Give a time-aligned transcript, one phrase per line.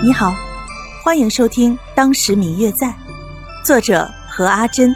[0.00, 0.32] 你好，
[1.02, 2.86] 欢迎收听《当时明月在》，
[3.64, 4.94] 作者何阿珍，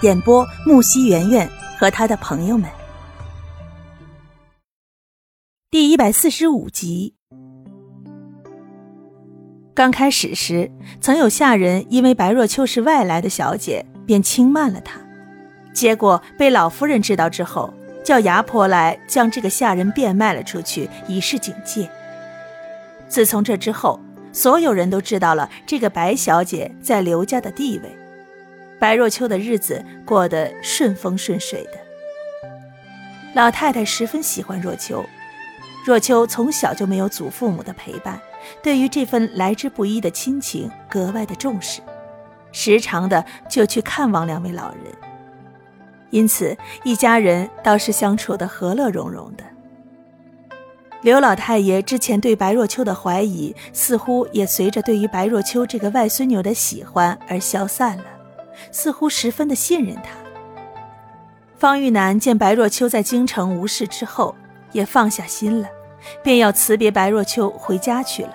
[0.00, 2.68] 演播木西圆圆和他的朋友们。
[5.70, 7.14] 第一百四十五集。
[9.72, 10.68] 刚开始时，
[11.00, 15.00] 曾有下人因为白若秋是外来的小姐，便轻慢了她。
[15.72, 17.72] 结果被老夫人知道之后，
[18.04, 21.88] 叫牙婆来将这个下人变卖了出去，以示警戒。
[23.08, 23.98] 自从这之后，
[24.32, 27.96] 所有人都知道了这个白小姐在刘家的地位。
[28.78, 31.72] 白若秋的日子过得顺风顺水的。
[33.34, 35.04] 老太太十分喜欢若秋，
[35.84, 38.20] 若秋从小就没有祖父母的陪伴，
[38.62, 41.80] 对于这份来之不易的亲情格外的重视，
[42.52, 44.84] 时常的就去看望两位老人。
[46.10, 49.44] 因此，一家人倒是相处的和乐融融的。
[51.02, 58.04] 刘老太爷之前对白若秋的怀疑，似乎也随着对于白若秋这个外孙女的喜欢而消散了，
[58.70, 60.10] 似乎十分的信任她。
[61.56, 64.34] 方玉楠见白若秋在京城无事之后，
[64.72, 65.68] 也放下心了，
[66.22, 68.34] 便要辞别白若秋回家去了。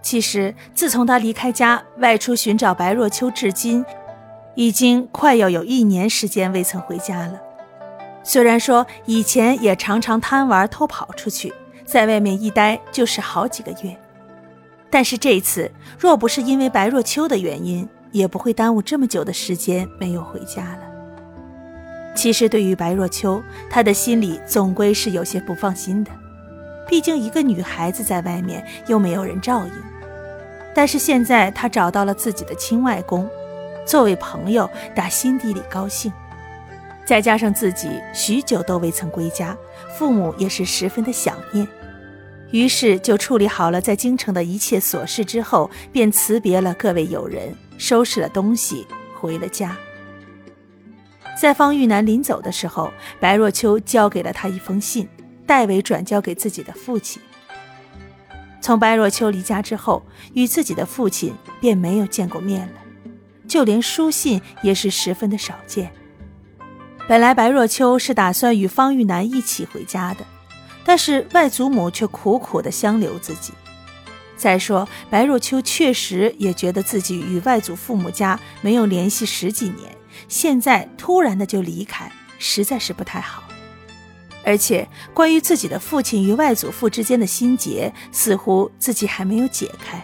[0.00, 3.84] 其实，自从他离开家外出寻找白若秋至今，
[4.54, 7.40] 已经快要有一年时间未曾回家了。
[8.22, 11.52] 虽然说以前也常常贪玩偷跑出去。
[11.84, 13.96] 在外面一待就是好几个月，
[14.90, 20.80] 但是这次若不是因为白若秋的原因，也不会耽误这么久的时间没有回家了。
[22.14, 26.10] 其实对于白若秋，他的心里总归是有些不放心的，
[26.88, 29.72] 毕竟一个女孩子在外面又没有人照应。
[30.72, 33.28] 但是现在他找到了自己的亲外公，
[33.84, 36.12] 作为朋友，打心底里高兴。
[37.06, 39.56] 再加上自己许久都未曾归家，
[39.98, 41.68] 父母也是十分的想念，
[42.50, 48.86] 于是就处理好了在京城的一切琐事之后，便辞别了各位友人，收拾了东西
[49.20, 49.76] 回了家。
[51.38, 55.06] 在方玉楠临走的时候，白若秋交给了他一封信，
[55.46, 57.20] 代为转交给自己的父亲。
[58.62, 62.74] 从白若秋离家之后，与自己的父亲便没有见过面了，
[63.46, 65.92] 就连书信也是十分的少见。
[67.06, 70.24] 本来白若秋是打算与方玉楠一起回家的，
[70.84, 73.52] 但是外祖母却苦苦的相留自己。
[74.36, 79.94] 再说白若秋确实也觉得自己与外祖父母家没有联系十几年，
[80.28, 83.44] 现在突然的就离开，实在是不太好。
[84.42, 90.02] 而且关于自己的父亲与外祖父之间的心结，似乎自己还没有解开。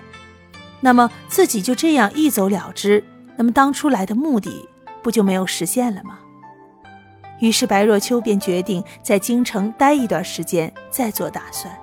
[0.80, 3.02] 那么自己就这样一走了之，
[3.36, 4.68] 那么当初来的目的
[5.02, 6.18] 不就没有实现了吗？
[7.40, 11.74] 于是白若秋便决定在京城待一段时间，再做打算。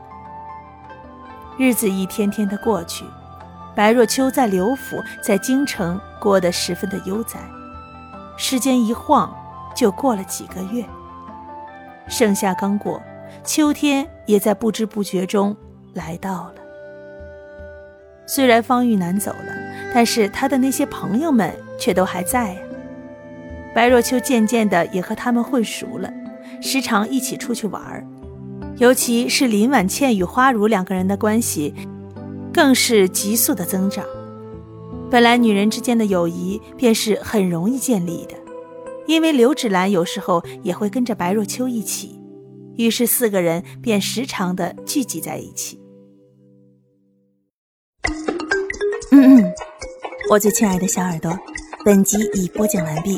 [1.57, 3.03] 日子一天天的过去，
[3.75, 7.39] 白若秋在刘府、在京城过得十分的悠哉。
[8.37, 9.35] 时间一晃，
[9.75, 10.85] 就过了几个月。
[12.07, 13.01] 盛夏刚过，
[13.43, 15.57] 秋天也在不知不觉中
[15.93, 16.53] 来到了。
[18.27, 19.53] 虽然方玉楠走了，
[19.93, 22.59] 但是他的那些朋友们却都还在呀。
[23.73, 26.11] 白若秋渐渐的也和他们混熟了，
[26.61, 28.05] 时常一起出去玩儿。
[28.77, 31.73] 尤其是林婉倩与花如两个人的关系，
[32.53, 34.05] 更是急速的增长。
[35.09, 38.35] 本来女人之间的友谊便是很容易建立的，
[39.07, 42.19] 因为刘芷兰有时候也会跟着白若秋一起，
[42.75, 45.79] 于是四个人便时常的聚集在一起。
[49.11, 49.53] 嗯嗯，
[50.29, 51.35] 我最亲爱的小耳朵，
[51.85, 53.17] 本集已播讲完毕。